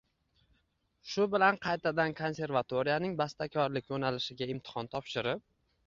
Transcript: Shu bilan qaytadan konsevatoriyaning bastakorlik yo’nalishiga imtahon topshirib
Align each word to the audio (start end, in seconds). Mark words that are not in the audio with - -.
Shu 1.09 1.27
bilan 1.33 1.59
qaytadan 1.67 2.17
konsevatoriyaning 2.21 3.15
bastakorlik 3.23 3.97
yo’nalishiga 3.97 4.53
imtahon 4.57 4.95
topshirib 4.99 5.51